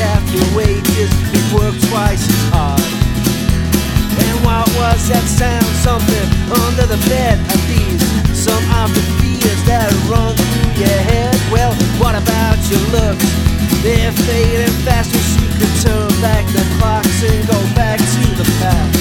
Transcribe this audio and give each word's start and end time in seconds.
half 0.00 0.22
your 0.34 0.46
wages, 0.56 1.10
you 1.32 1.42
work 1.54 1.74
twice 1.90 2.24
as 2.26 2.42
hard. 2.50 2.82
And 4.18 4.36
what 4.46 4.66
was 4.78 5.00
that 5.10 5.26
sound? 5.26 5.66
Something 5.82 6.26
under 6.64 6.86
the 6.86 7.00
bed 7.10 7.38
at 7.38 7.60
least. 7.70 8.06
Some 8.34 8.64
of 8.80 8.90
the 8.94 9.04
fears 9.20 9.62
that 9.66 9.90
run 10.10 10.34
through 10.34 10.86
your 10.86 11.00
head. 11.10 11.34
Well, 11.50 11.72
what 11.98 12.14
about 12.14 12.58
your 12.70 12.82
looks? 12.94 13.26
They're 13.82 14.12
fading 14.24 14.74
fast. 14.86 15.12
Wish 15.12 15.30
you 15.40 15.50
could 15.58 15.74
turn 15.84 16.10
back 16.22 16.44
the 16.56 16.64
clocks 16.78 17.20
and 17.22 17.40
go 17.46 17.58
back 17.74 17.98
to 17.98 18.24
the 18.40 18.46
past. 18.60 18.96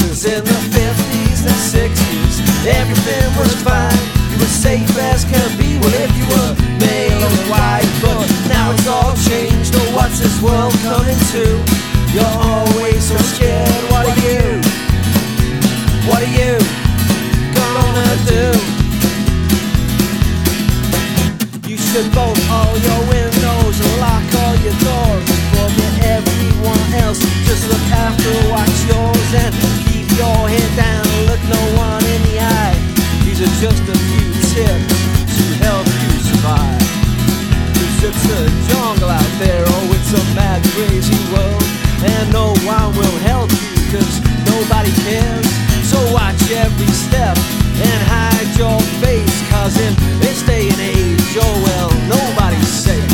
Cause 0.00 0.24
in 0.24 0.44
the 0.44 0.60
50s 0.74 1.40
and 1.48 1.60
60s, 1.72 2.34
everything 2.66 3.26
was 3.38 3.54
fine. 3.62 4.02
You 4.32 4.38
were 4.38 4.52
safe 4.52 4.90
as 5.12 5.24
can 5.24 5.48
be. 5.56 5.78
Well, 5.80 5.94
if 5.94 6.12
you 6.16 6.26
were 6.28 6.65
what's 10.16 10.32
this 10.32 10.42
world 10.42 10.72
coming 10.80 11.18
to? 11.32 11.44
You're 12.14 12.24
always 12.24 13.04
so 13.04 13.16
scared, 13.18 13.68
what 13.90 14.06
are 14.06 14.20
you? 14.24 14.60
What 16.08 16.22
are 16.22 16.32
you 16.40 16.56
gonna 17.54 18.16
do? 18.24 18.44
You 21.68 21.76
should 21.76 22.14
bolt 22.14 22.40
all 22.50 22.78
your 22.78 23.00
windows 23.10 23.80
and 23.80 24.00
lock 24.00 24.34
all 24.34 24.56
your 24.56 24.74
doors. 24.80 24.95
And 42.06 42.32
no 42.32 42.54
one 42.62 42.94
will 42.94 43.18
help 43.26 43.50
you, 43.50 43.74
cause 43.90 44.22
nobody 44.46 44.92
cares. 45.02 45.46
So 45.90 45.98
watch 46.14 46.38
every 46.50 46.92
step 46.94 47.36
and 47.82 48.00
hide 48.06 48.50
your 48.54 48.78
face, 49.02 49.36
cause 49.50 49.74
in 49.74 49.92
this 50.22 50.42
day 50.42 50.70
and 50.70 50.80
age, 50.80 51.34
oh 51.42 51.56
well, 51.66 51.90
nobody's 52.06 52.70
safe. 52.70 53.10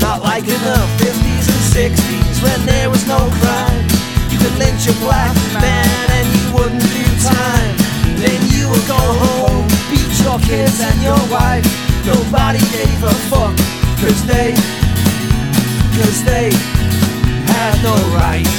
Not 0.00 0.22
like 0.22 0.44
in 0.50 0.60
the 0.66 0.80
50s 0.98 1.46
and 1.46 1.62
60s 1.70 2.42
when 2.42 2.58
there 2.66 2.90
was 2.90 3.06
no 3.06 3.18
crime. 3.38 3.86
You 4.30 4.38
could 4.38 4.56
lynch 4.58 4.88
a 4.90 4.94
black 4.98 5.34
man 5.62 6.06
and 6.18 6.26
you 6.26 6.44
wouldn't 6.58 6.82
do 6.82 7.06
time. 7.22 7.74
Then 8.18 8.40
you 8.50 8.66
would 8.70 8.86
go 8.90 8.98
home, 8.98 9.66
beat 9.90 10.10
your 10.26 10.38
kids 10.42 10.80
and 10.80 10.98
your 11.02 11.22
wife. 11.30 11.66
Nobody 12.04 12.58
gave 12.74 12.98
a 13.04 13.14
fuck, 13.30 13.54
cause 14.02 14.26
they, 14.26 14.54
cause 15.94 16.24
they 16.24 16.50
had 17.62 17.78
no 17.84 17.94
rights. 18.18 18.58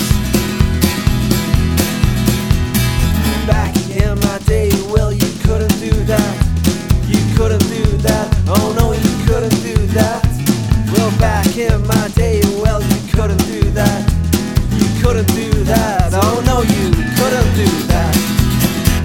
Back 3.46 3.76
in 3.92 4.16
my 4.24 4.38
day, 4.48 4.72
well, 4.94 5.12
you 5.12 5.30
couldn't 5.44 5.76
do 5.84 5.92
that. 6.08 6.34
You 7.12 7.20
couldn't 7.36 7.68
do 7.68 7.84
that. 8.08 8.28
Oh 8.48 8.72
no, 8.80 8.94
you 8.96 9.14
couldn't 9.28 9.60
do 9.60 9.76
that. 10.00 10.24
Well, 10.94 11.12
back 11.20 11.52
in 11.58 11.86
my 11.86 12.08
day, 12.16 12.40
well, 12.64 12.80
you 12.82 13.00
couldn't 13.12 13.44
do 13.52 13.60
that. 13.76 14.08
You 14.72 14.88
couldn't 15.02 15.28
do 15.36 15.52
that. 15.68 16.14
Oh 16.14 16.40
no, 16.48 16.64
you 16.64 16.88
couldn't 17.20 17.52
do 17.60 17.70
that. 17.92 18.14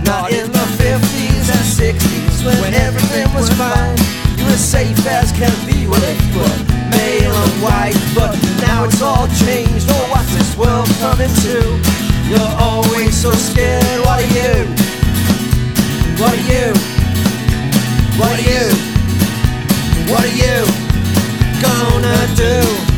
Not 0.06 0.30
in 0.30 0.46
the 0.52 0.66
50s 0.78 1.46
and 1.56 1.66
60s 1.82 2.46
when 2.62 2.72
everything 2.86 3.26
was 3.34 3.50
fine. 3.58 3.98
You 4.38 4.44
were 4.46 4.62
safe 4.76 5.04
as 5.06 5.32
can 5.32 5.50
be. 5.66 5.88
Well, 5.90 6.04
if 6.06 6.18
you 6.30 6.38
were 6.38 6.58
male 6.94 7.34
and 7.34 7.54
white, 7.66 7.97
You're 12.28 12.54
always 12.60 13.16
so 13.16 13.32
scared. 13.32 14.00
What 14.04 14.20
are 14.20 14.32
you? 14.36 14.66
What 16.20 16.34
are 16.36 16.44
you? 16.52 16.74
What 18.18 18.32
are 18.36 18.42
you? 18.42 18.68
What 20.12 20.24
are 20.24 20.36
you 20.36 20.64
gonna 21.62 22.34
do? 22.36 22.97